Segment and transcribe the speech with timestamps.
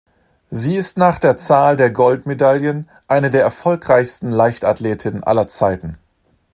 [0.49, 5.99] Sie ist nach der Zahl der Goldmedaillen eine der erfolgreichsten Leichtathletinnen aller Zeiten.